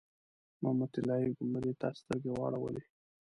محمود 0.61 0.89
طلایي 0.95 1.29
ګنبدې 1.37 1.73
ته 1.79 1.87
سترګې 1.99 2.31
واړولې. 2.33 2.83